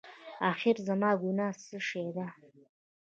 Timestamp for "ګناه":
1.21-1.55